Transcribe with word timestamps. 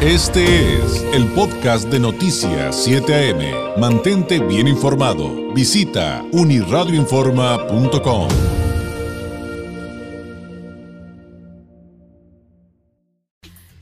Este 0.00 0.76
es 0.76 1.02
el 1.12 1.26
podcast 1.32 1.88
de 1.88 1.98
Noticias 1.98 2.84
7 2.84 3.32
AM. 3.32 3.80
Mantente 3.80 4.38
bien 4.38 4.68
informado. 4.68 5.52
Visita 5.52 6.24
uniradioinforma.com. 6.30 8.28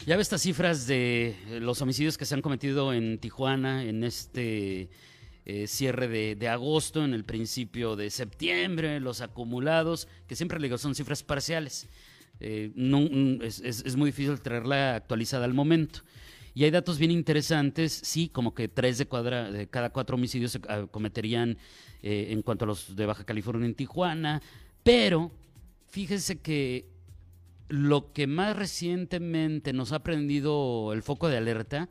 Ya 0.07 0.17
ve 0.17 0.23
estas 0.23 0.41
cifras 0.41 0.87
de 0.87 1.37
los 1.61 1.83
homicidios 1.83 2.17
que 2.17 2.25
se 2.25 2.35
han 2.35 2.41
cometido 2.41 2.95
en 2.95 3.19
Tijuana 3.19 3.85
en 3.85 4.03
este 4.03 4.89
eh, 5.45 5.67
cierre 5.67 6.35
de, 6.35 6.49
agosto, 6.49 7.05
en 7.05 7.13
el 7.13 7.27
principio 7.27 7.95
de 7.95 8.09
septiembre, 8.09 9.01
los 9.01 9.21
acumulados, 9.21 10.09
que 10.27 10.35
siempre 10.35 10.59
le 10.61 10.69
digo 10.69 10.79
son 10.79 10.95
cifras 10.95 11.23
parciales. 11.23 11.91
Eh, 12.41 12.73
no, 12.75 13.01
es, 13.43 13.97
muy 13.97 14.11
difícil 14.11 14.41
traerla 14.41 14.97
actualizada 14.97 15.45
al 15.45 15.55
momento. 15.55 16.01
Y 16.55 16.65
hay 16.65 16.71
datos 16.71 16.99
bien 16.99 17.11
interesantes, 17.11 17.93
sí, 17.93 18.29
como 18.29 18.55
que 18.55 18.69
tres 18.69 18.99
de, 18.99 19.07
cuadra, 19.07 19.51
de 19.51 19.69
cada 19.69 19.91
cuatro 19.91 20.17
homicidios 20.17 20.53
se 20.53 20.61
ah, 20.69 20.87
cometerían 20.91 21.59
eh, 22.03 22.29
en 22.31 22.43
cuanto 22.43 22.65
a 22.65 22.69
los 22.69 22.97
de 22.97 23.05
Baja 23.05 23.25
California 23.25 23.67
en 23.67 23.75
Tijuana, 23.75 24.41
pero 24.83 25.33
fíjese 25.89 26.39
que 26.41 26.87
lo 27.69 28.13
que 28.13 28.27
más 28.27 28.57
recientemente 28.57 29.73
nos 29.73 29.93
ha 29.93 30.03
prendido 30.03 30.93
el 30.93 31.03
foco 31.03 31.29
de 31.29 31.37
alerta 31.37 31.89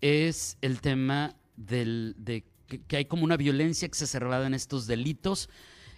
es 0.00 0.58
el 0.60 0.80
tema 0.80 1.34
del, 1.56 2.14
de 2.18 2.44
que, 2.66 2.96
hay 2.96 3.04
como 3.04 3.24
una 3.24 3.36
violencia 3.36 3.86
exacerbada 3.86 4.46
en 4.46 4.54
estos 4.54 4.86
delitos. 4.86 5.48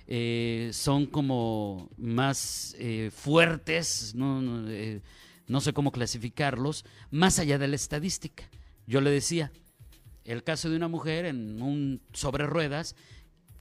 Eh, 0.09 0.71
son 0.73 1.07
como 1.07 1.91
más 1.97 2.77
eh, 2.79 3.11
fuertes, 3.13 4.15
eh, 4.17 5.01
no, 5.49 5.61
sé 5.61 5.73
cómo 5.73 5.91
clasificarlos, 5.91 6.85
más 7.11 7.39
allá 7.39 7.59
de 7.59 7.69
la 7.69 7.77
estadística. 7.77 8.49
Yo 8.87 9.01
le 9.01 9.11
decía, 9.11 9.51
el 10.25 10.45
caso 10.45 10.71
de 10.71 10.77
una 10.77 10.89
mujer 10.89 11.27
en 11.27 11.61
un 11.61 12.01
sobre 12.13 12.47
ruedas, 12.47 12.95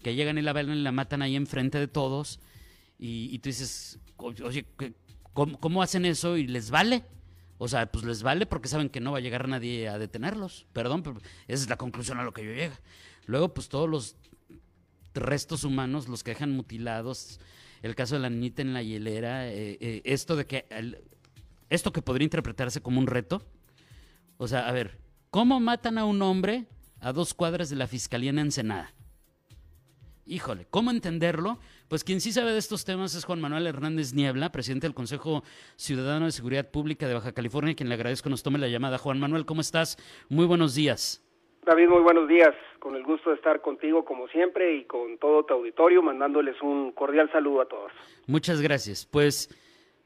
que 0.04 0.14
llegan 0.14 0.38
y 0.38 0.44
la 0.44 0.54
ven 0.54 0.70
y 0.70 0.82
la 0.82 0.92
matan 0.92 1.24
ahí 1.24 1.36
enfrente 1.36 1.80
de 1.80 1.88
todos, 1.88 2.40
y, 2.98 3.38
tú 3.40 3.50
dices, 3.50 4.00
oye, 4.18 4.66
¿cómo, 5.34 5.60
¿cómo, 5.60 5.82
hacen 5.84 6.06
eso 6.06 6.38
y 6.38 6.48
les 6.48 6.70
vale? 6.70 7.04
O 7.58 7.68
sea, 7.68 7.92
pues 7.92 8.06
les 8.06 8.24
vale 8.24 8.46
porque 8.46 8.70
saben 8.70 8.90
que 8.90 9.02
no 9.02 9.12
va 9.12 9.18
a 9.18 9.22
llegar 9.22 9.48
nadie 9.48 9.90
a 9.90 9.98
detenerlos. 9.98 10.66
Perdón, 10.74 11.04
pero 11.04 11.18
esa 11.48 11.64
es 11.64 11.70
la 11.70 11.78
conclusión 11.78 12.20
a 12.20 12.24
lo 12.24 12.34
que 12.34 12.46
yo 12.46 12.54
llego. 12.54 12.76
Luego, 13.26 13.54
pues 13.54 13.68
todos 13.68 13.90
los 13.90 14.16
restos 15.22 15.64
humanos, 15.64 16.08
los 16.08 16.24
que 16.24 16.32
dejan 16.32 16.52
mutilados, 16.52 17.40
el 17.82 17.96
caso 17.96 18.16
de 18.16 18.22
la 18.22 18.30
niñita 18.30 18.62
en 18.62 18.74
la 18.74 18.84
hielera, 18.84 19.48
eh, 19.48 19.78
eh, 19.80 20.02
esto 20.06 20.36
de 20.36 20.46
que, 20.46 20.66
esto 21.70 21.92
que 21.92 22.02
podría 22.02 22.26
interpretarse 22.26 22.82
como 22.82 23.00
un 23.00 23.08
reto. 23.08 23.44
O 24.38 24.48
sea, 24.48 24.68
a 24.68 24.72
ver, 24.72 25.00
¿cómo 25.30 25.60
matan 25.60 25.98
a 25.98 26.06
un 26.06 26.22
hombre 26.22 26.66
a 27.00 27.14
dos 27.14 27.34
cuadras 27.34 27.70
de 27.70 27.76
la 27.76 27.88
fiscalía 27.88 28.32
en 28.32 28.40
Ensenada? 28.40 28.94
Híjole, 30.28 30.66
¿cómo 30.72 30.90
entenderlo? 30.90 31.60
Pues 31.88 32.04
quien 32.04 32.20
sí 32.20 32.32
sabe 32.32 32.52
de 32.52 32.58
estos 32.58 32.84
temas 32.84 33.14
es 33.14 33.26
Juan 33.26 33.40
Manuel 33.40 33.68
Hernández 33.68 34.14
Niebla, 34.14 34.52
presidente 34.52 34.88
del 34.88 34.96
Consejo 34.96 35.44
Ciudadano 35.76 36.26
de 36.26 36.32
Seguridad 36.32 36.72
Pública 36.72 37.08
de 37.08 37.14
Baja 37.14 37.34
California, 37.34 37.76
quien 37.76 37.90
le 37.90 37.96
agradezco 37.96 38.30
nos 38.30 38.42
tome 38.42 38.58
la 38.58 38.68
llamada. 38.68 38.98
Juan 38.98 39.20
Manuel, 39.20 39.46
¿cómo 39.46 39.62
estás? 39.62 39.98
Muy 40.28 40.48
buenos 40.48 40.74
días. 40.74 41.25
David, 41.66 41.90
muy 41.90 42.02
buenos 42.02 42.28
días. 42.28 42.54
Con 42.80 42.96
el 42.96 43.04
gusto 43.04 43.32
de 43.32 43.38
estar 43.38 43.62
contigo 43.62 44.06
como 44.06 44.28
siempre 44.28 44.76
y 44.76 44.86
con 44.86 45.18
todo 45.18 45.44
tu 45.44 45.56
auditorio, 45.56 46.04
mandándoles 46.04 46.62
un 46.62 46.92
cordial 46.92 47.32
saludo 47.32 47.62
a 47.62 47.66
todos. 47.66 47.92
Muchas 48.28 48.62
gracias. 48.62 49.08
Pues 49.12 49.50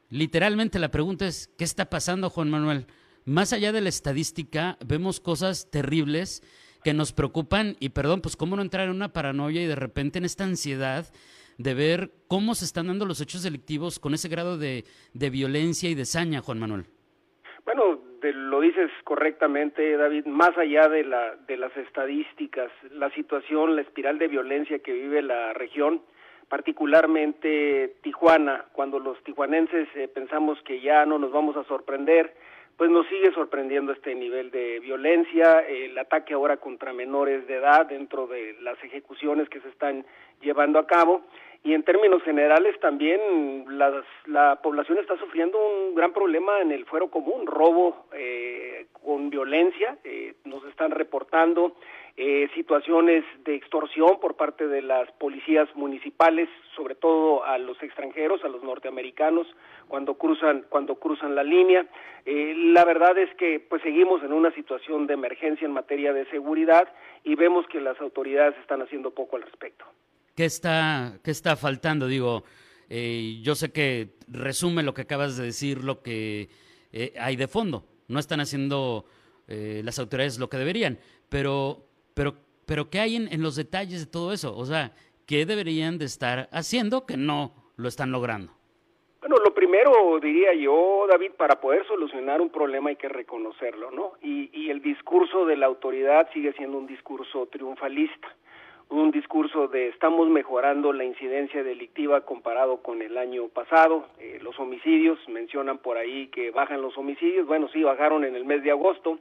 literalmente 0.08 0.78
la 0.78 0.90
pregunta 0.90 1.26
es, 1.26 1.48
¿qué 1.58 1.64
está 1.64 1.90
pasando, 1.90 2.30
Juan 2.30 2.50
Manuel? 2.50 2.86
Más 3.26 3.52
allá 3.52 3.72
de 3.72 3.82
la 3.82 3.90
estadística, 3.90 4.78
vemos 4.86 5.20
cosas 5.20 5.70
terribles 5.70 6.42
que 6.82 6.94
nos 6.94 7.12
preocupan 7.12 7.76
y 7.78 7.90
perdón, 7.90 8.22
pues 8.22 8.36
cómo 8.36 8.56
no 8.56 8.62
entrar 8.62 8.88
en 8.88 8.94
una 8.94 9.12
paranoia 9.12 9.62
y 9.62 9.66
de 9.66 9.76
repente 9.76 10.18
en 10.18 10.24
esta 10.24 10.44
ansiedad 10.44 11.06
de 11.58 11.74
ver 11.74 12.10
cómo 12.26 12.54
se 12.54 12.64
están 12.64 12.86
dando 12.86 13.04
los 13.04 13.20
hechos 13.20 13.42
delictivos 13.42 13.98
con 13.98 14.14
ese 14.14 14.30
grado 14.30 14.56
de, 14.56 14.84
violencia 15.12 15.90
y 15.90 15.94
de 15.94 16.06
saña, 16.06 16.40
Juan 16.40 16.58
Manuel. 16.58 16.86
Bueno, 17.66 17.99
lo 18.22 18.60
dices 18.60 18.90
correctamente, 19.04 19.96
David, 19.96 20.26
más 20.26 20.56
allá 20.58 20.88
de, 20.88 21.04
la, 21.04 21.36
de 21.36 21.56
las 21.56 21.76
estadísticas, 21.76 22.70
la 22.92 23.10
situación, 23.10 23.76
la 23.76 23.82
espiral 23.82 24.18
de 24.18 24.28
violencia 24.28 24.78
que 24.80 24.92
vive 24.92 25.22
la 25.22 25.52
región, 25.52 26.02
particularmente 26.48 27.96
Tijuana, 28.02 28.66
cuando 28.72 28.98
los 28.98 29.22
tijuanenses 29.22 29.88
eh, 29.94 30.08
pensamos 30.08 30.60
que 30.62 30.80
ya 30.80 31.06
no 31.06 31.18
nos 31.18 31.32
vamos 31.32 31.56
a 31.56 31.64
sorprender, 31.64 32.34
pues 32.76 32.90
nos 32.90 33.06
sigue 33.08 33.32
sorprendiendo 33.32 33.92
este 33.92 34.14
nivel 34.14 34.50
de 34.50 34.80
violencia, 34.80 35.60
el 35.60 35.96
ataque 35.98 36.34
ahora 36.34 36.56
contra 36.56 36.92
menores 36.92 37.46
de 37.46 37.56
edad 37.56 37.86
dentro 37.86 38.26
de 38.26 38.56
las 38.62 38.82
ejecuciones 38.82 39.48
que 39.48 39.60
se 39.60 39.68
están 39.68 40.04
llevando 40.40 40.78
a 40.78 40.86
cabo 40.86 41.22
y 41.62 41.74
en 41.74 41.82
términos 41.82 42.22
generales 42.22 42.78
también 42.80 43.20
la 44.26 44.60
población 44.62 44.98
está 44.98 45.16
sufriendo 45.18 45.58
un 45.58 45.94
gran 45.94 46.12
problema 46.12 46.60
en 46.60 46.72
el 46.72 46.86
fuero 46.86 47.10
común, 47.10 47.46
robo 47.46 48.06
eh, 48.14 48.86
con 49.04 49.30
violencia, 49.30 49.98
eh, 50.04 50.34
nos 50.44 50.64
están 50.64 50.90
reportando 50.90 51.74
eh, 52.16 52.48
situaciones 52.54 53.24
de 53.44 53.54
extorsión 53.54 54.20
por 54.20 54.36
parte 54.36 54.66
de 54.66 54.82
las 54.82 55.10
policías 55.12 55.74
municipales, 55.74 56.48
sobre 56.76 56.94
todo 56.94 57.44
a 57.44 57.56
los 57.56 57.82
extranjeros, 57.82 58.44
a 58.44 58.48
los 58.48 58.62
norteamericanos, 58.62 59.46
cuando 59.88 60.14
cruzan 60.14 60.64
cuando 60.68 60.96
cruzan 60.96 61.34
la 61.34 61.44
línea. 61.44 61.86
Eh, 62.26 62.52
la 62.56 62.84
verdad 62.84 63.16
es 63.16 63.34
que 63.36 63.60
pues 63.60 63.80
seguimos 63.82 64.22
en 64.22 64.32
una 64.32 64.50
situación 64.52 65.06
de 65.06 65.14
emergencia 65.14 65.64
en 65.64 65.72
materia 65.72 66.12
de 66.12 66.26
seguridad 66.26 66.92
y 67.24 67.36
vemos 67.36 67.66
que 67.68 67.80
las 67.80 67.98
autoridades 68.00 68.54
están 68.58 68.82
haciendo 68.82 69.12
poco 69.12 69.36
al 69.36 69.42
respecto. 69.42 69.84
¿Qué 70.40 70.46
está 70.46 71.18
qué 71.22 71.32
está 71.32 71.54
faltando? 71.54 72.06
Digo, 72.06 72.44
eh, 72.88 73.40
yo 73.42 73.54
sé 73.54 73.72
que 73.72 74.14
resume 74.26 74.82
lo 74.82 74.94
que 74.94 75.02
acabas 75.02 75.36
de 75.36 75.44
decir, 75.44 75.84
lo 75.84 76.00
que 76.00 76.48
hay 77.20 77.36
de 77.36 77.46
fondo. 77.46 77.84
No 78.08 78.18
están 78.18 78.40
haciendo 78.40 79.04
las 79.48 79.98
autoridades 79.98 80.38
lo 80.38 80.48
que 80.48 80.56
deberían, 80.56 80.98
pero 81.28 81.84
pero, 82.14 82.36
pero 82.64 82.88
¿qué 82.88 83.00
hay 83.00 83.16
en, 83.16 83.42
los 83.42 83.54
detalles 83.54 84.06
de 84.06 84.10
todo 84.10 84.32
eso? 84.32 84.56
O 84.56 84.64
sea, 84.64 84.92
¿qué 85.26 85.44
deberían 85.44 85.98
de 85.98 86.06
estar 86.06 86.48
haciendo 86.52 87.04
que 87.04 87.18
no 87.18 87.52
lo 87.76 87.88
están 87.88 88.10
logrando? 88.10 88.54
Bueno, 89.20 89.36
lo 89.44 89.52
primero 89.52 90.18
diría 90.20 90.54
yo, 90.54 91.06
David, 91.10 91.32
para 91.36 91.60
poder 91.60 91.86
solucionar 91.86 92.40
un 92.40 92.48
problema 92.48 92.88
hay 92.88 92.96
que 92.96 93.10
reconocerlo, 93.10 93.90
¿no? 93.90 94.12
Y, 94.22 94.48
y 94.58 94.70
el 94.70 94.80
discurso 94.80 95.44
de 95.44 95.58
la 95.58 95.66
autoridad 95.66 96.30
sigue 96.32 96.54
siendo 96.54 96.78
un 96.78 96.86
discurso 96.86 97.46
triunfalista, 97.52 98.34
un 98.90 99.10
discurso 99.10 99.68
de 99.68 99.88
estamos 99.88 100.28
mejorando 100.28 100.92
la 100.92 101.04
incidencia 101.04 101.62
delictiva 101.62 102.22
comparado 102.22 102.78
con 102.78 103.02
el 103.02 103.16
año 103.16 103.48
pasado, 103.48 104.06
eh, 104.18 104.38
los 104.42 104.58
homicidios, 104.58 105.18
mencionan 105.28 105.78
por 105.78 105.96
ahí 105.96 106.26
que 106.28 106.50
bajan 106.50 106.82
los 106.82 106.98
homicidios, 106.98 107.46
bueno, 107.46 107.68
sí, 107.72 107.82
bajaron 107.82 108.24
en 108.24 108.34
el 108.34 108.44
mes 108.44 108.62
de 108.62 108.72
agosto, 108.72 109.18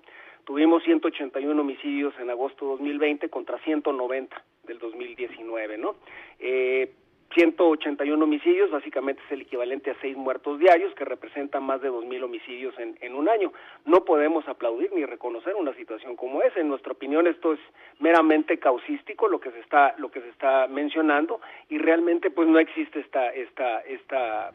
Tuvimos 0.49 0.81
181 0.81 1.61
homicidios 1.61 2.11
en 2.19 2.31
agosto 2.31 2.65
de 2.65 2.71
2020 2.71 3.29
contra 3.29 3.59
190 3.59 4.43
del 4.63 4.79
2019, 4.79 5.77
¿no? 5.77 5.93
Eh, 6.39 6.91
181 7.33 8.23
homicidios, 8.23 8.71
básicamente 8.71 9.21
es 9.25 9.31
el 9.31 9.41
equivalente 9.41 9.91
a 9.91 9.95
seis 10.01 10.17
muertos 10.17 10.57
diarios, 10.59 10.93
que 10.95 11.05
representan 11.05 11.63
más 11.63 11.81
de 11.81 11.89
2.000 11.89 12.23
homicidios 12.23 12.77
en, 12.79 12.97
en, 13.01 13.13
un 13.13 13.29
año. 13.29 13.53
No 13.85 14.03
podemos 14.03 14.47
aplaudir 14.47 14.91
ni 14.93 15.05
reconocer 15.05 15.55
una 15.55 15.73
situación 15.75 16.15
como 16.15 16.41
esa. 16.41 16.59
En 16.59 16.69
nuestra 16.69 16.93
opinión, 16.93 17.27
esto 17.27 17.53
es 17.53 17.59
meramente 17.99 18.57
causístico 18.57 19.27
lo 19.27 19.39
que 19.39 19.51
se 19.51 19.59
está 19.59 19.95
lo 19.97 20.09
que 20.09 20.21
se 20.21 20.29
está 20.29 20.67
mencionando 20.67 21.41
y 21.69 21.77
realmente 21.77 22.31
pues 22.31 22.47
no 22.47 22.59
existe 22.59 22.99
esta 22.99 23.29
esta 23.33 23.81
esta 23.81 24.51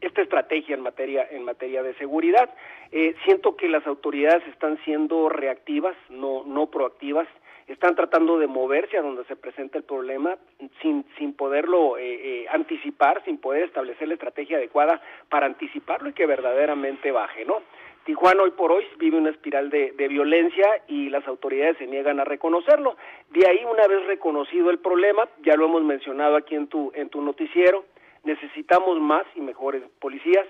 esta 0.00 0.22
estrategia 0.22 0.74
en 0.74 0.82
materia 0.82 1.26
en 1.30 1.44
materia 1.44 1.82
de 1.82 1.94
seguridad. 1.94 2.50
Eh, 2.92 3.14
siento 3.24 3.56
que 3.56 3.68
las 3.68 3.86
autoridades 3.86 4.46
están 4.48 4.78
siendo 4.84 5.28
reactivas, 5.28 5.96
no 6.08 6.44
no 6.44 6.66
proactivas. 6.66 7.28
Están 7.66 7.96
tratando 7.96 8.38
de 8.38 8.46
moverse 8.46 8.96
a 8.96 9.02
donde 9.02 9.24
se 9.24 9.34
presenta 9.34 9.78
el 9.78 9.84
problema 9.84 10.36
sin 10.80 11.04
sin 11.18 11.32
poderlo 11.34 11.98
eh, 11.98 12.42
eh, 12.42 12.46
anticipar, 12.50 13.24
sin 13.24 13.38
poder 13.38 13.64
establecer 13.64 14.06
la 14.06 14.14
estrategia 14.14 14.56
adecuada 14.58 15.00
para 15.28 15.46
anticiparlo 15.46 16.08
y 16.08 16.12
que 16.12 16.26
verdaderamente 16.26 17.10
baje, 17.10 17.44
¿no? 17.44 17.62
Tijuana 18.06 18.44
hoy 18.44 18.52
por 18.52 18.70
hoy 18.70 18.84
vive 18.98 19.18
una 19.18 19.30
espiral 19.30 19.68
de, 19.68 19.90
de, 19.90 20.06
violencia 20.06 20.64
y 20.86 21.10
las 21.10 21.26
autoridades 21.26 21.76
se 21.78 21.88
niegan 21.88 22.20
a 22.20 22.24
reconocerlo. 22.24 22.96
De 23.30 23.44
ahí, 23.48 23.64
una 23.64 23.88
vez 23.88 24.06
reconocido 24.06 24.70
el 24.70 24.78
problema, 24.78 25.28
ya 25.42 25.56
lo 25.56 25.64
hemos 25.64 25.82
mencionado 25.82 26.36
aquí 26.36 26.54
en 26.54 26.68
tu, 26.68 26.92
en 26.94 27.08
tu 27.08 27.20
noticiero, 27.20 27.84
necesitamos 28.22 29.00
más 29.00 29.24
y 29.34 29.40
mejores 29.40 29.82
policías, 29.98 30.46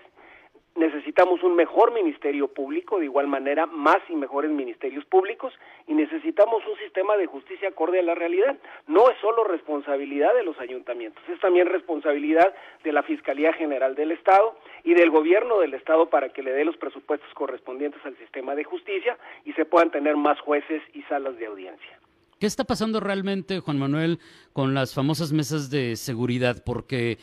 necesitamos 0.76 1.42
un 1.42 1.56
mejor 1.56 1.92
ministerio 1.92 2.48
público, 2.48 2.98
de 2.98 3.06
igual 3.06 3.26
manera 3.26 3.66
más 3.66 3.98
y 4.08 4.14
mejores 4.14 4.50
ministerios 4.50 5.04
públicos, 5.04 5.52
y 5.86 5.94
necesitamos 5.94 6.62
un 6.66 6.76
sistema 6.78 7.16
de 7.16 7.26
justicia 7.26 7.68
acorde 7.68 7.98
a 7.98 8.02
la 8.02 8.14
realidad. 8.14 8.56
No 8.86 9.10
es 9.10 9.16
solo 9.20 9.44
responsabilidad 9.44 10.34
de 10.34 10.44
los 10.44 10.58
ayuntamientos, 10.60 11.22
es 11.28 11.40
también 11.40 11.66
responsabilidad 11.66 12.54
de 12.84 12.92
la 12.92 13.02
Fiscalía 13.02 13.52
General 13.52 13.94
del 13.94 14.12
Estado 14.12 14.56
y 14.84 14.94
del 14.94 15.10
gobierno 15.10 15.58
del 15.58 15.74
Estado 15.74 16.10
para 16.10 16.28
que 16.28 16.42
le 16.42 16.52
dé 16.52 16.64
los 16.64 16.76
presupuestos 16.76 17.32
correspondientes 17.34 18.04
al 18.04 18.16
sistema 18.18 18.54
de 18.54 18.64
justicia 18.64 19.18
y 19.44 19.52
se 19.54 19.64
puedan 19.64 19.90
tener 19.90 20.16
más 20.16 20.38
jueces 20.40 20.82
y 20.94 21.02
salas 21.02 21.36
de 21.38 21.46
audiencia. 21.46 21.98
¿Qué 22.38 22.46
está 22.46 22.64
pasando 22.64 23.00
realmente, 23.00 23.60
Juan 23.60 23.78
Manuel, 23.78 24.18
con 24.52 24.74
las 24.74 24.94
famosas 24.94 25.32
mesas 25.32 25.70
de 25.70 25.96
seguridad? 25.96 26.62
Porque 26.66 27.16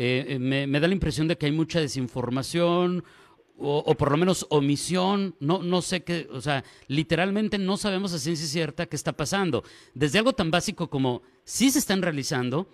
eh, 0.00 0.26
eh, 0.28 0.38
me, 0.38 0.78
da 0.78 0.86
la 0.86 0.94
impresión 0.94 1.26
de 1.26 1.36
que 1.36 1.46
hay 1.46 1.52
mucha 1.52 1.80
desinformación 1.80 3.02
o, 3.60 3.92
por 3.96 4.12
lo 4.12 4.16
menos 4.16 4.46
omisión, 4.50 5.34
no, 5.40 5.60
no 5.64 5.82
sé 5.82 6.04
qué, 6.04 6.28
o 6.30 6.40
sea, 6.40 6.62
literalmente 6.86 7.58
no 7.58 7.76
sabemos 7.76 8.12
a 8.12 8.20
ciencia 8.20 8.46
cierta 8.46 8.86
qué 8.86 8.94
está 8.94 9.16
pasando. 9.16 9.64
Desde 9.94 10.18
algo 10.18 10.32
tan 10.32 10.52
básico 10.52 10.88
como 10.88 11.22
si 11.42 11.72
se 11.72 11.80
están 11.80 12.00
realizando, 12.00 12.70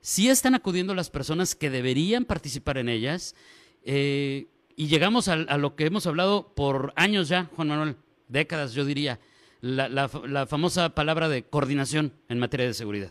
si 0.00 0.28
están 0.28 0.54
acudiendo 0.54 0.94
las 0.94 1.10
personas 1.10 1.56
que 1.56 1.68
deberían 1.68 2.24
participar 2.24 2.78
en 2.78 2.88
ellas, 2.88 3.34
eh, 3.82 4.46
y 4.76 4.86
llegamos 4.86 5.26
a, 5.26 5.34
lo 5.36 5.74
que 5.74 5.86
hemos 5.86 6.06
hablado 6.06 6.54
por 6.54 6.92
años 6.94 7.28
ya, 7.28 7.50
Juan 7.56 7.66
Manuel, 7.66 7.96
décadas 8.28 8.72
yo 8.74 8.84
diría, 8.84 9.18
la 9.60 10.46
famosa 10.48 10.94
palabra 10.94 11.28
de 11.28 11.42
coordinación 11.42 12.12
en 12.28 12.38
materia 12.38 12.66
de 12.66 12.74
seguridad. 12.74 13.10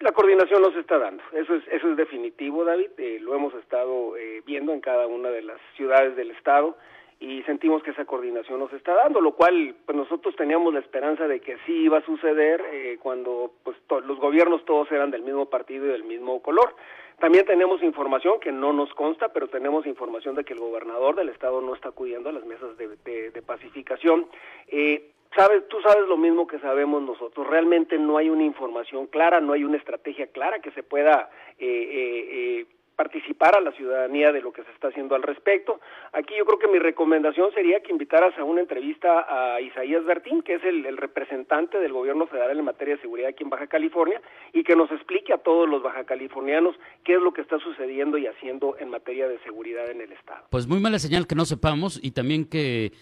La 0.00 0.12
coordinación 0.12 0.60
no 0.60 0.72
se 0.72 0.80
está 0.80 0.98
dando, 0.98 1.22
eso 1.32 1.54
es, 1.54 1.62
eso 1.68 1.90
es 1.90 1.96
definitivo, 1.96 2.64
David, 2.64 2.90
eh, 2.98 3.18
lo 3.20 3.34
hemos 3.34 3.54
estado 3.54 4.16
eh, 4.16 4.42
viendo 4.44 4.72
en 4.72 4.80
cada 4.80 5.06
una 5.06 5.30
de 5.30 5.42
las 5.42 5.60
ciudades 5.76 6.16
del 6.16 6.32
Estado 6.32 6.76
y 7.20 7.42
sentimos 7.44 7.82
que 7.82 7.92
esa 7.92 8.04
coordinación 8.04 8.58
no 8.58 8.68
se 8.68 8.76
está 8.76 8.92
dando, 8.92 9.20
lo 9.20 9.32
cual 9.32 9.74
pues 9.86 9.96
nosotros 9.96 10.34
teníamos 10.36 10.74
la 10.74 10.80
esperanza 10.80 11.28
de 11.28 11.40
que 11.40 11.56
sí 11.64 11.72
iba 11.72 11.98
a 11.98 12.04
suceder 12.04 12.62
eh, 12.72 12.98
cuando 13.00 13.52
pues 13.62 13.76
los 14.04 14.18
gobiernos 14.18 14.64
todos 14.64 14.90
eran 14.90 15.10
del 15.10 15.22
mismo 15.22 15.46
partido 15.46 15.86
y 15.86 15.90
del 15.90 16.04
mismo 16.04 16.42
color. 16.42 16.74
También 17.20 17.46
tenemos 17.46 17.82
información 17.82 18.40
que 18.40 18.50
no 18.50 18.72
nos 18.72 18.92
consta, 18.94 19.28
pero 19.28 19.46
tenemos 19.48 19.86
información 19.86 20.34
de 20.34 20.44
que 20.44 20.52
el 20.52 20.58
gobernador 20.58 21.14
del 21.14 21.28
estado 21.28 21.60
no 21.60 21.74
está 21.74 21.90
acudiendo 21.90 22.28
a 22.28 22.32
las 22.32 22.44
mesas 22.44 22.76
de, 22.76 22.88
de, 23.04 23.30
de 23.30 23.42
pacificación. 23.42 24.26
Eh, 24.66 25.12
sabes, 25.34 25.66
tú 25.68 25.80
sabes 25.82 26.08
lo 26.08 26.16
mismo 26.16 26.46
que 26.46 26.58
sabemos 26.58 27.02
nosotros. 27.02 27.46
Realmente 27.46 27.98
no 27.98 28.16
hay 28.16 28.30
una 28.30 28.44
información 28.44 29.06
clara, 29.06 29.40
no 29.40 29.52
hay 29.52 29.64
una 29.64 29.76
estrategia 29.76 30.26
clara 30.28 30.60
que 30.60 30.70
se 30.72 30.82
pueda 30.82 31.30
eh, 31.58 31.66
eh, 31.66 32.60
eh, 32.60 32.66
participar 32.96 33.56
a 33.56 33.60
la 33.60 33.72
ciudadanía 33.72 34.32
de 34.32 34.40
lo 34.40 34.52
que 34.52 34.62
se 34.62 34.70
está 34.70 34.88
haciendo 34.88 35.14
al 35.14 35.22
respecto. 35.22 35.80
Aquí 36.12 36.34
yo 36.36 36.44
creo 36.44 36.58
que 36.58 36.68
mi 36.68 36.78
recomendación 36.78 37.52
sería 37.52 37.80
que 37.80 37.90
invitaras 37.90 38.36
a 38.38 38.44
una 38.44 38.60
entrevista 38.60 39.26
a 39.28 39.60
Isaías 39.60 40.04
Bertín, 40.04 40.42
que 40.42 40.54
es 40.54 40.64
el, 40.64 40.96
representante 40.96 41.78
del 41.78 41.92
gobierno 41.92 42.26
federal 42.26 42.56
en 42.56 42.64
materia 42.64 42.94
de 42.94 43.02
seguridad 43.02 43.30
aquí 43.30 43.42
en 43.42 43.50
Baja 43.50 43.66
California, 43.66 44.20
y 44.52 44.62
que 44.62 44.76
nos 44.76 44.90
explique 44.92 45.32
a 45.32 45.38
todos 45.38 45.68
los 45.68 45.82
bajacalifornianos 45.82 46.76
qué 47.02 47.14
es 47.14 47.20
lo 47.20 47.32
que 47.32 47.40
está 47.40 47.58
sucediendo 47.58 48.16
y 48.16 48.26
haciendo 48.26 48.76
en 48.78 48.90
materia 48.90 49.28
de 49.28 49.38
seguridad 49.40 49.90
en 49.90 50.00
el 50.00 50.12
Estado. 50.12 50.44
Pues 50.50 50.66
muy 50.66 50.78
mala 50.78 50.98
señal 50.98 51.26
que 51.26 51.34
no 51.34 51.44
sepamos 51.44 51.98
y 52.02 52.12
también 52.12 52.48
que 52.48 52.92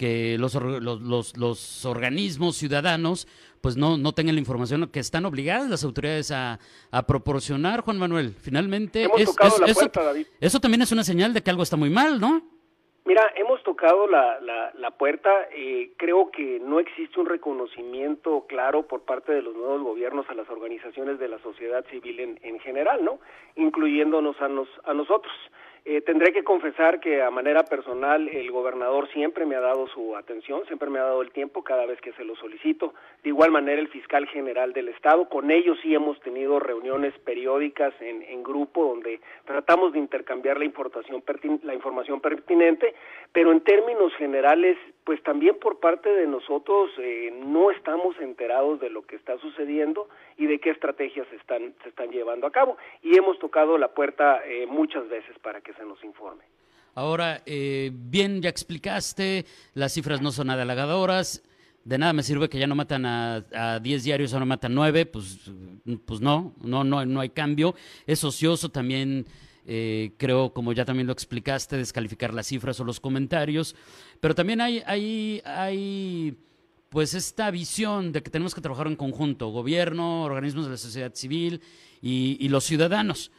que 0.00 0.38
los, 0.38 0.54
los, 0.54 1.36
los, 1.36 1.84
organismos 1.84 2.56
ciudadanos 2.56 3.28
pues 3.60 3.76
no, 3.76 3.98
no 3.98 4.12
tengan 4.12 4.34
la 4.34 4.40
información 4.40 4.88
que 4.88 4.98
están 4.98 5.26
obligadas 5.26 5.68
las 5.68 5.84
autoridades 5.84 6.32
a, 6.32 6.58
proporcionar, 7.06 7.82
Juan 7.82 7.98
Manuel. 7.98 8.30
Finalmente, 8.40 9.06
eso, 10.40 10.58
también 10.58 10.80
es 10.80 10.92
una 10.92 11.04
señal 11.04 11.34
de 11.34 11.42
que 11.42 11.50
algo 11.50 11.62
está 11.62 11.76
muy 11.76 11.90
mal, 11.90 12.18
¿no? 12.18 12.40
Mira, 13.04 13.30
hemos 13.36 13.62
tocado 13.62 14.06
la, 14.06 14.40
la, 14.74 14.90
puerta. 14.92 15.30
Eh, 15.54 15.92
creo 15.98 16.30
que 16.30 16.58
no 16.60 16.80
existe 16.80 17.20
un 17.20 17.26
reconocimiento 17.26 18.46
claro 18.48 18.86
por 18.86 19.02
parte 19.02 19.32
de 19.32 19.42
los 19.42 19.54
nuevos 19.54 19.82
gobiernos 19.82 20.24
a 20.30 20.34
las 20.34 20.48
organizaciones 20.48 21.18
de 21.18 21.28
la 21.28 21.38
sociedad 21.40 21.84
civil 21.90 22.20
en, 22.20 22.40
en 22.42 22.58
general, 22.60 23.04
¿no? 23.04 23.20
Incluyéndonos 23.56 24.40
a, 24.40 24.48
nos, 24.48 24.68
a 24.84 24.94
nosotros. 24.94 25.34
Eh, 25.84 26.02
tendré 26.02 26.32
que 26.32 26.44
confesar 26.44 27.00
que 27.00 27.22
a 27.22 27.30
manera 27.30 27.64
personal 27.64 28.28
el 28.28 28.50
gobernador 28.50 29.08
siempre 29.12 29.46
me 29.46 29.56
ha 29.56 29.60
dado 29.60 29.86
su 29.88 30.14
atención, 30.14 30.64
siempre 30.66 30.90
me 30.90 30.98
ha 30.98 31.04
dado 31.04 31.22
el 31.22 31.30
tiempo 31.30 31.64
cada 31.64 31.86
vez 31.86 32.00
que 32.00 32.12
se 32.12 32.24
lo 32.24 32.36
solicito. 32.36 32.92
De 33.22 33.30
igual 33.30 33.50
manera 33.50 33.80
el 33.80 33.88
fiscal 33.88 34.26
general 34.26 34.72
del 34.74 34.88
estado, 34.88 35.28
con 35.28 35.50
ellos 35.50 35.78
sí 35.82 35.94
hemos 35.94 36.20
tenido 36.20 36.60
reuniones 36.60 37.14
periódicas 37.20 37.94
en, 38.00 38.20
grupo 38.42 38.84
donde 38.84 39.20
tratamos 39.44 39.92
de 39.92 39.98
intercambiar 39.98 40.58
la 40.58 40.64
la 40.64 41.74
información 41.74 42.20
pertinente, 42.20 42.94
pero 43.32 43.52
en 43.52 43.60
términos 43.60 44.12
generales, 44.16 44.76
pues 45.04 45.22
también 45.22 45.58
por 45.58 45.80
parte 45.80 46.08
de 46.08 46.26
nosotros 46.26 46.90
eh, 46.98 47.32
no 47.44 47.70
estamos 47.70 48.16
enterados 48.20 48.80
de 48.80 48.90
lo 48.90 49.02
que 49.02 49.16
está 49.16 49.38
sucediendo 49.38 50.08
y 50.36 50.46
de 50.46 50.58
qué 50.58 50.70
estrategias 50.70 51.26
se 51.28 51.36
están, 51.36 51.74
se 51.82 51.88
están 51.88 52.10
llevando 52.10 52.46
a 52.46 52.52
cabo. 52.52 52.76
Y 53.02 53.16
hemos 53.16 53.38
tocado 53.38 53.78
la 53.78 53.88
puerta 53.88 54.42
eh, 54.46 54.66
muchas 54.66 55.08
veces 55.08 55.38
para 55.40 55.60
que 55.60 55.72
se 55.74 55.84
nos 55.84 56.02
informe. 56.04 56.44
Ahora, 56.94 57.42
eh, 57.46 57.90
bien, 57.92 58.42
ya 58.42 58.48
explicaste, 58.48 59.46
las 59.74 59.92
cifras 59.94 60.20
no 60.20 60.32
son 60.32 60.48
nada 60.48 60.62
halagadoras. 60.62 61.42
De 61.84 61.96
nada 61.96 62.12
me 62.12 62.22
sirve 62.22 62.50
que 62.50 62.58
ya 62.58 62.66
no 62.66 62.74
matan 62.74 63.06
a 63.06 63.80
10 63.80 64.04
diarios, 64.04 64.34
ahora 64.34 64.44
matan 64.44 64.74
9, 64.74 65.06
pues, 65.06 65.50
pues 66.04 66.20
no, 66.20 66.52
no, 66.62 66.84
no, 66.84 67.06
no 67.06 67.20
hay 67.20 67.30
cambio. 67.30 67.74
Es 68.06 68.22
ocioso 68.22 68.68
también, 68.68 69.24
eh, 69.66 70.12
creo, 70.16 70.52
como 70.52 70.72
ya 70.72 70.84
también 70.84 71.06
lo 71.06 71.12
explicaste, 71.12 71.76
descalificar 71.76 72.34
las 72.34 72.46
cifras 72.46 72.80
o 72.80 72.84
los 72.84 73.00
comentarios. 73.00 73.76
Pero 74.20 74.34
también 74.34 74.60
hay, 74.60 74.82
hay, 74.86 75.42
hay 75.44 76.36
pues 76.88 77.14
esta 77.14 77.50
visión 77.50 78.12
de 78.12 78.22
que 78.22 78.30
tenemos 78.30 78.54
que 78.54 78.60
trabajar 78.60 78.86
en 78.86 78.96
conjunto, 78.96 79.48
gobierno, 79.48 80.24
organismos 80.24 80.64
de 80.64 80.72
la 80.72 80.76
sociedad 80.76 81.14
civil 81.14 81.62
y, 82.02 82.48
los 82.48 82.64
ciudadanos. 82.64 83.30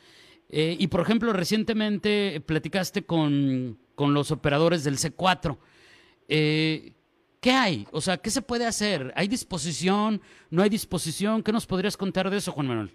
Eh, 0.49 0.75
y 0.79 0.87
por 0.87 1.01
ejemplo, 1.01 1.33
recientemente 1.33 2.41
platicaste 2.45 3.05
con, 3.05 3.77
con 3.95 4.13
los 4.13 4.31
operadores 4.31 4.83
del 4.83 4.97
C4. 4.97 5.57
Eh, 6.27 6.93
¿Qué 7.41 7.51
hay? 7.51 7.87
O 7.91 8.01
sea, 8.01 8.17
¿qué 8.17 8.29
se 8.29 8.41
puede 8.41 8.65
hacer? 8.67 9.11
¿Hay 9.15 9.27
disposición? 9.27 10.21
¿No 10.49 10.61
hay 10.61 10.69
disposición? 10.69 11.41
¿Qué 11.41 11.51
nos 11.51 11.65
podrías 11.65 11.97
contar 11.97 12.29
de 12.29 12.37
eso, 12.37 12.51
Juan 12.51 12.67
Manuel? 12.67 12.91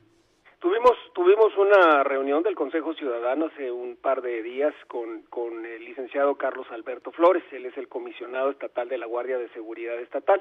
Tuvimos, 0.61 0.96
tuvimos 1.27 1.57
una 1.59 2.05
reunión 2.05 2.45
del 2.45 2.55
Consejo 2.55 2.95
Ciudadano 2.95 3.47
hace 3.47 3.69
un 3.69 3.97
par 3.97 4.23
de 4.23 4.45
días 4.45 4.73
con, 4.87 5.23
con 5.23 5.67
el 5.67 5.85
licenciado 5.85 6.37
Carlos 6.37 6.69
Alberto 6.71 7.11
Flores, 7.11 7.43
él 7.51 7.67
es 7.67 7.77
el 7.77 7.89
comisionado 7.89 8.49
estatal 8.49 8.89
de 8.89 8.97
la 8.97 9.07
Guardia 9.07 9.37
de 9.37 9.49
Seguridad 9.49 9.99
Estatal. 9.99 10.41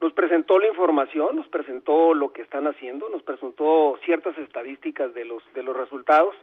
Nos 0.00 0.14
presentó 0.14 0.58
la 0.58 0.68
información, 0.68 1.36
nos 1.36 1.46
presentó 1.48 2.14
lo 2.14 2.32
que 2.32 2.40
están 2.40 2.66
haciendo, 2.66 3.10
nos 3.10 3.22
presentó 3.22 3.98
ciertas 4.06 4.38
estadísticas 4.38 5.12
de 5.12 5.26
los, 5.26 5.42
de 5.52 5.62
los 5.62 5.76
resultados 5.76 6.34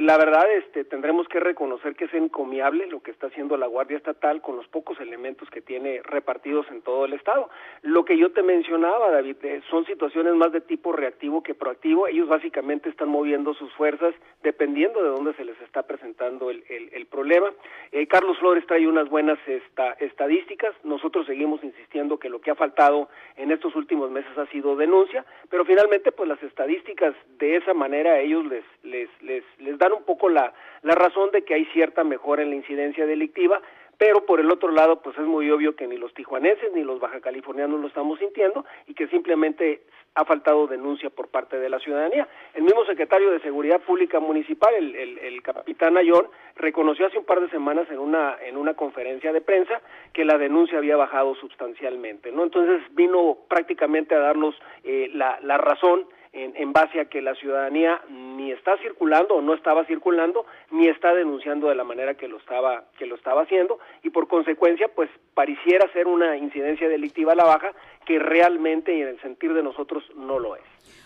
la 0.00 0.16
verdad, 0.16 0.50
este, 0.52 0.84
tendremos 0.84 1.28
que 1.28 1.38
reconocer 1.38 1.94
que 1.94 2.06
es 2.06 2.14
encomiable 2.14 2.86
lo 2.86 3.00
que 3.00 3.10
está 3.10 3.26
haciendo 3.26 3.58
la 3.58 3.66
Guardia 3.66 3.98
Estatal 3.98 4.40
con 4.40 4.56
los 4.56 4.66
pocos 4.68 4.98
elementos 5.00 5.50
que 5.50 5.60
tiene 5.60 6.00
repartidos 6.02 6.66
en 6.70 6.80
todo 6.80 7.04
el 7.04 7.12
Estado. 7.12 7.50
Lo 7.82 8.06
que 8.06 8.16
yo 8.16 8.32
te 8.32 8.42
mencionaba, 8.42 9.10
David, 9.10 9.36
eh, 9.42 9.60
son 9.68 9.84
situaciones 9.84 10.34
más 10.34 10.50
de 10.50 10.62
tipo 10.62 10.92
reactivo 10.92 11.42
que 11.42 11.54
proactivo. 11.54 12.06
Ellos 12.06 12.26
básicamente 12.26 12.88
están 12.88 13.10
moviendo 13.10 13.52
sus 13.52 13.70
fuerzas 13.74 14.14
dependiendo 14.42 15.02
de 15.02 15.10
dónde 15.10 15.34
se 15.34 15.44
les 15.44 15.60
está 15.60 15.82
presentando 15.82 16.50
el, 16.50 16.64
el, 16.68 17.06
problema. 17.06 17.52
Eh, 17.90 18.06
Carlos 18.06 18.38
Flores 18.38 18.66
trae 18.66 18.88
unas 18.88 19.10
buenas 19.10 19.38
esta, 19.46 19.92
estadísticas. 19.92 20.74
Nosotros 20.84 21.26
seguimos 21.26 21.62
insistiendo 21.62 22.18
que 22.18 22.30
lo 22.30 22.40
que 22.40 22.50
ha 22.50 22.54
faltado 22.54 23.10
en 23.36 23.50
estos 23.50 23.76
últimos 23.76 24.10
meses 24.10 24.36
ha 24.38 24.46
sido 24.46 24.74
denuncia, 24.74 25.26
pero 25.50 25.66
finalmente, 25.66 26.12
pues 26.12 26.30
las 26.30 26.42
estadísticas 26.42 27.14
de 27.38 27.56
esa 27.56 27.74
manera 27.74 28.18
ellos 28.20 28.46
les, 28.46 28.64
les, 28.82 29.10
les, 29.20 29.44
les 29.58 29.78
dar 29.82 29.92
un 29.92 30.04
poco 30.04 30.28
la, 30.28 30.52
la 30.82 30.94
razón 30.94 31.30
de 31.32 31.42
que 31.42 31.54
hay 31.54 31.64
cierta 31.66 32.04
mejora 32.04 32.42
en 32.42 32.50
la 32.50 32.56
incidencia 32.56 33.06
delictiva, 33.06 33.60
pero 33.98 34.26
por 34.26 34.40
el 34.40 34.50
otro 34.50 34.70
lado, 34.70 35.00
pues 35.00 35.16
es 35.16 35.24
muy 35.24 35.50
obvio 35.50 35.76
que 35.76 35.86
ni 35.86 35.96
los 35.96 36.12
tijuanenses 36.14 36.72
ni 36.72 36.82
los 36.82 36.98
bajacalifornianos 36.98 37.80
lo 37.80 37.86
estamos 37.86 38.18
sintiendo 38.18 38.64
y 38.86 38.94
que 38.94 39.06
simplemente 39.08 39.82
ha 40.14 40.24
faltado 40.24 40.66
denuncia 40.66 41.08
por 41.08 41.28
parte 41.28 41.58
de 41.58 41.70
la 41.70 41.78
ciudadanía. 41.78 42.28
El 42.54 42.64
mismo 42.64 42.84
secretario 42.84 43.30
de 43.30 43.40
Seguridad 43.40 43.80
Pública 43.80 44.20
Municipal, 44.20 44.74
el, 44.74 44.94
el, 44.94 45.18
el, 45.18 45.42
capitán 45.42 45.96
Ayón, 45.96 46.26
reconoció 46.56 47.06
hace 47.06 47.18
un 47.18 47.24
par 47.24 47.40
de 47.40 47.48
semanas 47.48 47.86
en 47.90 47.98
una, 47.98 48.36
en 48.42 48.56
una 48.56 48.74
conferencia 48.74 49.32
de 49.32 49.40
prensa 49.40 49.80
que 50.12 50.24
la 50.24 50.36
denuncia 50.36 50.78
había 50.78 50.96
bajado 50.96 51.34
sustancialmente, 51.36 52.30
¿no? 52.30 52.42
Entonces 52.42 52.82
vino 52.94 53.38
prácticamente 53.48 54.14
a 54.14 54.18
darnos 54.18 54.54
eh, 54.84 55.10
la, 55.14 55.38
la 55.42 55.58
razón 55.58 56.06
en, 56.32 56.72
base 56.72 57.00
a 57.00 57.04
que 57.06 57.20
la 57.20 57.34
ciudadanía 57.34 58.00
ni 58.08 58.52
está 58.52 58.78
circulando 58.78 59.34
o 59.34 59.42
no 59.42 59.54
estaba 59.54 59.84
circulando 59.84 60.46
ni 60.70 60.88
está 60.88 61.12
denunciando 61.14 61.68
de 61.68 61.74
la 61.74 61.84
manera 61.84 62.14
que 62.14 62.26
lo 62.26 62.38
estaba 62.38 62.84
que 62.98 63.04
lo 63.04 63.16
estaba 63.16 63.42
haciendo 63.42 63.78
y 64.02 64.10
por 64.10 64.28
consecuencia 64.28 64.88
pues 64.88 65.10
pareciera 65.34 65.92
ser 65.92 66.06
una 66.06 66.36
incidencia 66.38 66.88
delictiva 66.88 67.32
a 67.32 67.36
la 67.36 67.44
baja 67.44 67.72
que 68.06 68.18
realmente 68.18 68.98
en 68.98 69.08
el 69.08 69.20
sentir 69.20 69.52
de 69.52 69.62
nosotros 69.62 70.04
no 70.16 70.38
lo 70.38 70.56
es. 70.56 70.62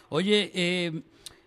Oye, 0.08 0.52
eh, 0.54 0.92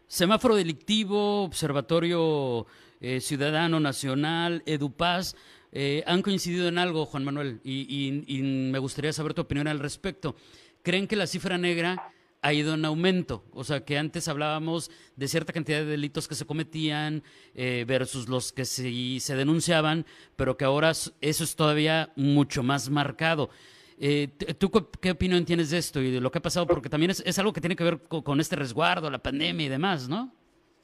semáforo 0.08 0.56
delictivo, 0.56 1.44
observatorio 1.44 2.66
eh, 3.00 3.22
ciudadano 3.22 3.80
nacional, 3.80 4.62
Edupaz, 4.66 5.36
eh, 5.72 6.04
han 6.06 6.22
coincidido 6.22 6.68
en 6.68 6.78
algo, 6.78 7.06
Juan 7.06 7.24
Manuel, 7.24 7.62
y, 7.64 8.42
me 8.44 8.80
gustaría 8.80 9.14
saber 9.14 9.34
tu 9.34 9.42
opinión 9.42 9.68
al 9.68 9.80
respecto. 9.80 10.36
¿Creen 10.84 11.08
que 11.08 11.16
la 11.16 11.28
cifra 11.28 11.58
negra 11.58 12.12
ha 12.42 12.54
ido 12.54 12.74
en 12.74 12.86
aumento? 12.86 13.46
O 13.54 13.64
sea, 13.64 13.84
que 13.84 13.98
antes 13.98 14.28
hablábamos 14.28 14.92
de 15.16 15.28
cierta 15.28 15.54
cantidad 15.54 15.80
de 15.80 15.86
delitos 15.86 16.28
que 16.28 16.36
se 16.36 16.46
cometían 16.46 17.24
eh, 17.56 17.86
versus 17.88 18.30
los 18.30 18.52
que 18.52 18.66
sí 18.66 19.20
se 19.20 19.36
denunciaban, 19.36 20.06
pero 20.36 20.58
que 20.58 20.66
ahora 20.66 20.92
eso 20.92 21.14
es 21.22 21.56
todavía 21.56 22.12
mucho 22.16 22.64
más 22.64 22.90
marcado. 22.90 23.50
Eh, 23.98 24.30
¿Tú 24.58 24.72
qué 25.02 25.12
opinión 25.12 25.44
tienes 25.44 25.72
de 25.72 25.78
esto 25.78 26.02
y 26.02 26.10
de 26.10 26.22
lo 26.22 26.32
que 26.32 26.38
ha 26.38 26.42
pasado? 26.42 26.66
Porque 26.66 26.90
también 26.90 27.12
es, 27.12 27.40
algo 27.40 27.52
que 27.52 27.60
tiene 27.60 27.76
que 27.76 27.84
ver 27.84 28.02
con 28.08 28.40
este 28.40 28.56
resguardo, 28.56 29.10
la 29.10 29.22
pandemia 29.22 29.66
y 29.66 29.70
demás, 29.70 30.08
¿no? 30.08 30.39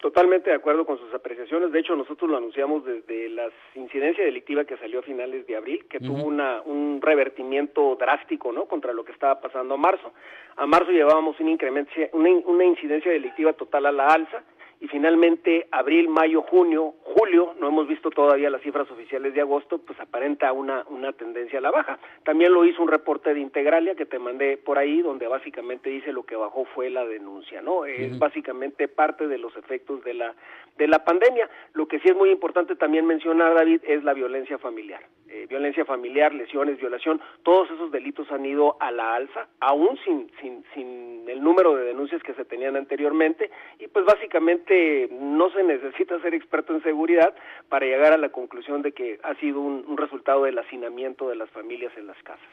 Totalmente 0.06 0.52
de 0.52 0.56
acuerdo 0.56 0.86
con 0.86 1.00
sus 1.00 1.12
apreciaciones. 1.16 1.72
De 1.72 1.80
hecho, 1.80 1.96
nosotros 1.96 2.30
lo 2.30 2.38
anunciamos 2.38 2.86
desde 2.86 3.28
la 3.28 3.50
incidencia 3.74 4.24
delictiva 4.24 4.64
que 4.64 4.78
salió 4.78 5.00
a 5.00 5.02
finales 5.02 5.48
de 5.48 5.56
abril, 5.56 5.88
que 5.90 6.00
tuvo 6.00 6.24
una, 6.26 6.62
un 6.62 7.02
revertimiento 7.02 7.96
drástico, 7.96 8.52
¿no? 8.52 8.66
Contra 8.66 8.94
lo 8.94 9.04
que 9.04 9.14
estaba 9.14 9.42
pasando 9.42 9.74
a 9.74 9.78
marzo. 9.78 10.14
A 10.58 10.68
marzo 10.68 10.92
llevábamos 10.92 11.40
un 11.40 11.50
incremento, 11.50 11.92
una, 12.14 12.30
una 12.46 12.66
incidencia 12.66 13.12
delictiva 13.12 13.54
total 13.54 13.88
a 13.88 13.92
la 13.92 14.06
alza 14.10 14.44
y 14.80 14.88
finalmente 14.88 15.68
abril, 15.72 16.10
mayo, 16.10 16.42
junio, 16.42 16.94
julio, 17.04 17.56
no 17.60 17.68
hemos 17.68 17.88
visto 17.88 18.10
todavía 18.10 18.50
las 18.50 18.62
cifras 18.62 18.90
oficiales 18.92 19.34
de 19.34 19.42
agosto, 19.42 19.80
pues 19.80 20.00
aparenta 20.00 20.52
una, 20.52 20.84
una 20.90 21.14
tendencia 21.14 21.60
a 21.60 21.62
la 21.62 21.72
baja. 21.72 21.98
También 22.24 22.54
lo 22.54 22.66
hizo 22.66 22.82
un 22.82 22.90
reporte 22.90 23.34
de 23.34 23.40
Integralia 23.40 23.96
que 23.96 24.06
te 24.06 24.20
mandé 24.20 24.58
por 24.58 24.78
ahí, 24.78 25.02
donde 25.02 25.28
básicamente 25.28 25.90
dice 25.90 26.12
lo 26.12 26.24
que 26.24 26.36
bajó 26.36 26.66
fue 26.66 26.90
la 26.90 27.06
denuncia, 27.06 27.62
¿no? 27.62 27.86
Es 27.86 28.18
básicamente 28.20 28.88
parte 28.88 29.28
de 29.28 29.38
los 29.38 29.56
efectos 29.56 30.04
de 30.04 30.14
la, 30.14 30.36
de 30.78 30.88
la 30.88 31.04
pandemia. 31.04 31.50
Lo 31.74 31.88
que 31.88 32.00
sí 32.00 32.10
es 32.10 32.16
muy 32.16 32.30
importante 32.30 32.76
también 32.76 33.06
mencionar, 33.06 33.54
David, 33.54 33.82
es 33.88 34.04
la 34.04 34.14
violencia 34.14 34.58
familiar. 34.58 35.02
Eh, 35.36 35.48
violencia 35.48 35.84
familiar, 35.84 36.34
lesiones, 36.34 36.80
violación, 36.80 37.20
todos 37.44 37.70
esos 37.70 37.92
delitos 37.92 38.32
han 38.32 38.46
ido 38.46 38.78
a 38.80 38.90
la 38.90 39.16
alza, 39.16 39.50
aún 39.60 40.00
sin, 40.06 40.32
sin, 40.40 40.64
sin 40.74 41.28
el 41.28 41.44
número 41.44 41.76
de 41.76 41.84
denuncias 41.84 42.24
que 42.24 42.34
se 42.36 42.46
tenían 42.46 42.78
anteriormente, 42.78 43.52
y 43.78 43.88
pues 43.88 44.06
básicamente 44.06 45.10
no 45.12 45.50
se 45.52 45.64
necesita 45.64 46.22
ser 46.22 46.36
experto 46.36 46.74
en 46.74 46.82
seguridad 46.84 47.36
para 47.68 47.86
llegar 47.86 48.14
a 48.14 48.18
la 48.18 48.30
conclusión 48.30 48.82
de 48.82 48.94
que 48.94 49.20
ha 49.24 49.36
sido 49.36 49.60
un, 49.60 49.98
resultado 49.98 50.44
del 50.44 50.58
hacinamiento 50.58 51.28
de 51.28 51.36
las 51.36 51.50
familias 51.50 51.92
en 51.98 52.08
las 52.08 52.18
casas. 52.24 52.48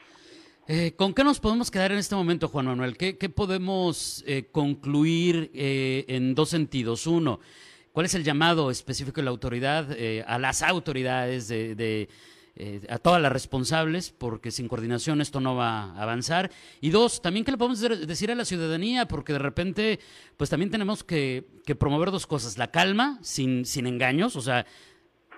Eh, 0.67 0.91
¿Con 0.97 1.13
qué 1.13 1.23
nos 1.23 1.39
podemos 1.39 1.71
quedar 1.71 1.93
en 1.93 1.99
este 1.99 2.15
momento, 2.15 2.49
Juan 2.49 2.65
Manuel? 2.65 2.97
¿Qué, 2.97 3.15
podemos 3.29 4.25
eh, 4.27 4.49
concluir 4.51 5.51
en 5.53 6.35
dos 6.35 6.49
sentidos? 6.49 7.07
Uno, 7.07 7.39
¿cuál 7.93 8.07
es 8.07 8.15
el 8.15 8.25
llamado 8.25 8.71
específico 8.71 9.21
de 9.21 9.25
la 9.25 9.31
autoridad 9.31 9.87
a 10.27 10.37
las 10.37 10.63
autoridades 10.63 11.47
de 11.47 12.09
eh, 12.55 12.85
a 12.87 12.99
todas 12.99 13.19
las 13.19 13.31
responsables, 13.31 14.11
porque 14.11 14.51
sin 14.51 14.67
coordinación 14.67 15.21
esto 15.21 15.39
no 15.39 15.55
va 15.55 15.85
a 15.85 16.03
avanzar. 16.03 16.51
Y 16.81 16.91
dos, 16.91 17.21
también 17.21 17.45
que 17.45 17.51
le 17.51 17.57
podemos 17.57 17.79
decir 17.79 18.31
a 18.31 18.35
la 18.35 18.45
ciudadanía, 18.45 19.07
porque 19.07 19.33
de 19.33 19.39
repente, 19.39 19.99
pues 20.37 20.51
también 20.51 20.69
tenemos 20.69 21.03
que, 21.03 21.47
promover 21.79 22.11
dos 22.11 22.27
cosas, 22.27 22.59
la 22.59 22.69
calma, 22.69 23.17
sin, 23.23 23.65
sin 23.65 23.87
engaños, 23.87 24.35
o 24.35 24.41
sea, 24.41 24.67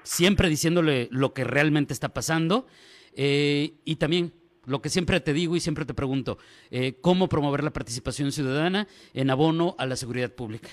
siempre 0.04 0.50
diciéndole 0.50 1.08
lo 1.10 1.34
que 1.34 1.46
realmente 1.46 1.94
está 1.94 2.14
pasando, 2.14 2.68
eh, 3.14 3.76
y 3.86 3.96
también 3.96 4.34
lo 4.66 4.82
que 4.82 4.90
siempre 4.90 5.20
te 5.22 5.32
digo 5.32 5.56
y 5.56 5.62
siempre 5.62 5.86
te 5.86 5.94
pregunto, 5.94 6.38
eh, 6.70 6.98
cómo 7.00 7.30
promover 7.30 7.64
la 7.64 7.72
participación 7.72 8.32
ciudadana 8.32 8.88
en 9.14 9.30
abono 9.30 9.76
a 9.78 9.86
la 9.86 9.96
seguridad 9.96 10.34
pública. 10.34 10.70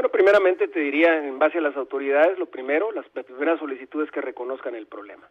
Bueno, 0.00 0.12
primeramente 0.12 0.66
te 0.66 0.80
diría, 0.80 1.14
en 1.26 1.38
base 1.38 1.58
a 1.58 1.60
las 1.60 1.76
autoridades, 1.76 2.38
lo 2.38 2.46
primero, 2.46 2.90
las 2.90 3.06
primeras 3.10 3.58
solicitudes 3.58 4.10
que 4.10 4.22
reconozcan 4.22 4.74
el 4.74 4.86
problema. 4.86 5.28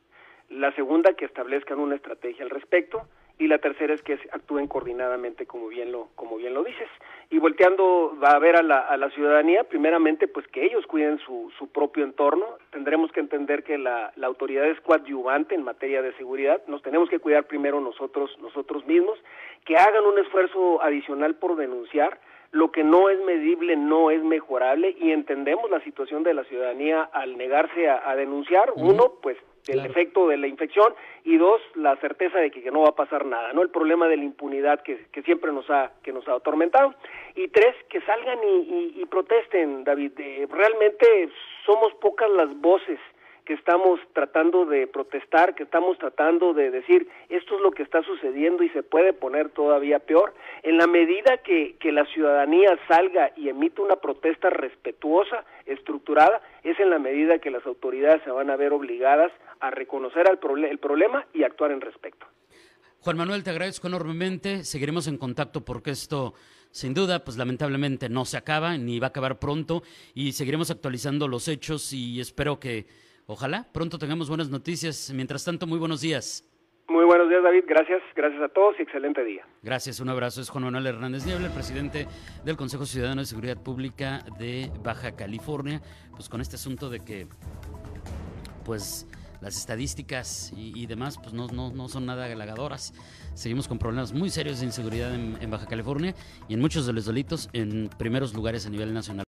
La 0.47 0.71
segunda 0.75 1.13
que 1.13 1.25
establezcan 1.25 1.79
una 1.79 1.95
estrategia 1.95 2.43
al 2.43 2.51
respecto. 2.51 3.01
Y 3.39 3.47
la 3.47 3.57
tercera 3.57 3.95
es 3.95 4.03
que 4.03 4.19
actúen 4.31 4.67
coordinadamente 4.67 5.47
como 5.47 5.69
bien 5.69 5.91
lo 5.91 6.09
como 6.13 6.37
bien 6.37 6.53
lo 6.53 6.63
dices. 6.63 6.87
Y 7.31 7.39
volteando 7.39 8.15
va 8.23 8.33
a 8.33 8.37
ver 8.37 8.57
a 8.57 8.61
la, 8.61 8.77
a 8.77 8.95
la 8.97 9.09
ciudadanía 9.09 9.63
primeramente 9.63 10.27
pues 10.27 10.45
que 10.49 10.63
ellos 10.63 10.85
cuiden 10.85 11.17
su, 11.17 11.51
su 11.57 11.71
propio 11.71 12.03
entorno. 12.03 12.45
Tendremos 12.69 13.11
que 13.11 13.21
entender 13.21 13.63
que 13.63 13.79
la, 13.79 14.11
la 14.17 14.27
autoridad 14.27 14.65
es 14.65 14.79
coadyuvante 14.81 15.55
en 15.55 15.63
materia 15.63 16.03
de 16.03 16.13
seguridad. 16.13 16.61
Nos 16.67 16.83
tenemos 16.83 17.09
que 17.09 17.17
cuidar 17.17 17.45
primero 17.45 17.81
nosotros 17.81 18.37
nosotros 18.39 18.85
mismos. 18.85 19.17
Que 19.65 19.77
hagan 19.77 20.05
un 20.05 20.19
esfuerzo 20.19 20.83
adicional 20.83 21.33
por 21.33 21.55
denunciar 21.55 22.19
lo 22.51 22.71
que 22.71 22.83
no 22.83 23.09
es 23.09 23.19
medible 23.21 23.75
no 23.75 24.09
es 24.11 24.23
mejorable 24.23 24.95
y 24.99 25.11
entendemos 25.11 25.69
la 25.69 25.81
situación 25.81 26.23
de 26.23 26.33
la 26.33 26.43
ciudadanía 26.45 27.03
al 27.13 27.37
negarse 27.37 27.89
a, 27.89 28.15
denunciar. 28.15 28.71
Uno, 28.75 29.13
pues 29.21 29.37
el 29.67 29.85
efecto 29.85 30.27
de 30.27 30.37
la 30.37 30.47
infección 30.47 30.95
y 31.23 31.37
dos, 31.37 31.61
la 31.75 31.95
certeza 31.97 32.39
de 32.39 32.49
que, 32.49 32.71
no 32.71 32.81
va 32.81 32.89
a 32.89 32.95
pasar 32.95 33.25
nada, 33.25 33.53
¿no? 33.53 33.61
El 33.61 33.69
problema 33.69 34.07
de 34.07 34.17
la 34.17 34.23
impunidad 34.23 34.81
que, 34.81 35.05
que 35.11 35.21
siempre 35.21 35.51
nos 35.51 35.69
ha, 35.69 35.91
que 36.01 36.11
nos 36.11 36.27
ha 36.27 36.33
atormentado. 36.33 36.95
Y 37.35 37.49
tres, 37.49 37.75
que 37.89 38.01
salgan 38.01 38.39
y, 38.43 39.05
protesten, 39.05 39.83
David. 39.83 40.13
Eh, 40.17 40.47
realmente 40.49 41.29
somos 41.65 41.93
pocas 41.95 42.29
las 42.31 42.59
voces 42.59 42.99
que 43.49 43.55
estamos 43.55 43.99
tratando 44.13 44.67
de 44.67 44.85
protestar, 44.85 45.55
que 45.55 45.63
estamos 45.63 45.97
tratando 45.97 46.53
de 46.53 46.69
decir 46.69 47.09
esto 47.29 47.55
es 47.55 47.61
lo 47.61 47.71
que 47.71 47.81
está 47.81 48.03
sucediendo 48.03 48.61
y 48.61 48.69
se 48.69 48.83
puede 48.83 49.11
poner 49.11 49.49
todavía 49.49 49.97
peor, 49.97 50.35
en 50.61 50.77
la 50.77 50.85
medida 50.85 51.37
que, 51.37 51.75
que 51.79 51.91
la 51.91 52.05
ciudadanía 52.13 52.77
salga 52.87 53.31
y 53.35 53.49
emite 53.49 53.81
una 53.81 53.95
protesta 53.95 54.51
respetuosa, 54.51 55.45
estructurada, 55.65 56.43
es 56.63 56.79
en 56.79 56.91
la 56.91 56.99
medida 56.99 57.39
que 57.39 57.49
las 57.49 57.65
autoridades 57.65 58.21
se 58.23 58.29
van 58.29 58.51
a 58.51 58.55
ver 58.55 58.71
obligadas 58.71 59.31
a 59.61 59.71
reconocer 59.71 60.27
el, 60.29 60.65
el 60.65 60.77
problema 60.77 61.25
y 61.33 61.41
actuar 61.41 61.71
en 61.71 61.81
respecto. 61.81 62.27
Juan 62.99 63.17
Manuel, 63.17 63.43
te 63.43 63.49
agradezco 63.49 63.87
enormemente. 63.87 64.63
Seguiremos 64.63 65.07
en 65.07 65.17
contacto 65.17 65.65
porque 65.65 65.89
esto, 65.89 66.35
sin 66.69 66.93
duda, 66.93 67.23
pues 67.23 67.35
lamentablemente 67.35 68.09
no 68.09 68.25
se 68.25 68.37
acaba 68.37 68.77
ni 68.77 68.99
va 68.99 69.07
a 69.07 69.09
acabar 69.09 69.39
pronto 69.39 69.81
y 70.13 70.33
seguiremos 70.33 70.69
actualizando 70.69 71.27
los 71.27 71.47
hechos 71.47 71.93
y 71.93 72.19
espero 72.19 72.59
que 72.59 73.08
Ojalá 73.31 73.67
pronto 73.71 73.99
tengamos 73.99 74.27
buenas 74.27 74.49
noticias. 74.49 75.13
Mientras 75.13 75.45
tanto, 75.45 75.67
muy 75.67 75.77
buenos 75.77 76.01
días. 76.01 76.43
Muy 76.87 77.05
buenos 77.05 77.29
días, 77.29 77.43
David. 77.43 77.63
Gracias, 77.67 78.01
gracias 78.15 78.41
a 78.41 78.47
todos 78.47 78.75
y 78.79 78.81
excelente 78.81 79.23
día. 79.23 79.45
Gracias, 79.61 79.99
un 79.99 80.09
abrazo. 80.09 80.41
Es 80.41 80.49
Juan 80.49 80.63
Manuel 80.63 80.87
Hernández 80.87 81.27
Niebla, 81.27 81.45
el 81.45 81.53
presidente 81.53 82.07
del 82.43 82.57
Consejo 82.57 82.87
Ciudadano 82.87 83.21
de 83.21 83.27
Seguridad 83.27 83.61
Pública 83.61 84.25
de 84.39 84.71
Baja 84.83 85.15
California. 85.15 85.79
Pues 86.09 86.27
con 86.27 86.41
este 86.41 86.55
asunto 86.55 86.89
de 86.89 87.01
que, 87.01 87.27
pues, 88.65 89.05
las 89.41 89.57
estadísticas 89.57 90.51
y, 90.57 90.87
demás, 90.87 91.19
pues 91.21 91.31
no, 91.31 91.45
no, 91.49 91.71
no, 91.71 91.87
son 91.87 92.07
nada 92.07 92.25
halagadoras. 92.25 92.95
Seguimos 93.35 93.67
con 93.67 93.77
problemas 93.77 94.11
muy 94.11 94.31
serios 94.31 94.59
de 94.61 94.65
inseguridad 94.65 95.13
en, 95.13 95.37
en 95.39 95.51
Baja 95.51 95.67
California 95.67 96.15
y 96.47 96.55
en 96.55 96.61
muchos 96.61 96.87
de 96.87 96.93
los 96.93 97.05
delitos 97.05 97.47
en 97.53 97.91
primeros 97.99 98.33
lugares 98.33 98.65
a 98.65 98.71
nivel 98.71 98.91
nacional. 98.91 99.28